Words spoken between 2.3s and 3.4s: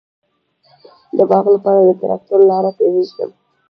لاره پریږدم؟